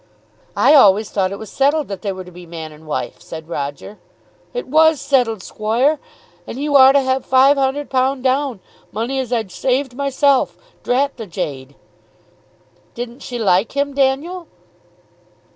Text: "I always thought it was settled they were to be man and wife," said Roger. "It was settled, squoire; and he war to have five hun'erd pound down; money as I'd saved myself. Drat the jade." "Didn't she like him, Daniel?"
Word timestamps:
"I 0.55 0.73
always 0.73 1.11
thought 1.11 1.31
it 1.31 1.37
was 1.37 1.51
settled 1.51 1.87
they 1.89 2.11
were 2.11 2.23
to 2.23 2.31
be 2.31 2.47
man 2.47 2.71
and 2.71 2.87
wife," 2.87 3.21
said 3.21 3.47
Roger. 3.47 3.99
"It 4.51 4.67
was 4.67 4.99
settled, 4.99 5.43
squoire; 5.43 5.99
and 6.47 6.57
he 6.57 6.67
war 6.67 6.91
to 6.91 7.01
have 7.01 7.23
five 7.23 7.55
hun'erd 7.55 7.91
pound 7.91 8.23
down; 8.23 8.61
money 8.91 9.19
as 9.19 9.31
I'd 9.31 9.51
saved 9.51 9.93
myself. 9.95 10.57
Drat 10.81 11.17
the 11.17 11.27
jade." 11.27 11.75
"Didn't 12.95 13.19
she 13.19 13.37
like 13.37 13.73
him, 13.73 13.93
Daniel?" 13.93 14.47